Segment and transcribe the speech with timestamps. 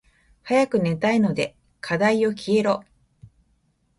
[0.43, 2.83] 早く寝たいので課題よ消えろ。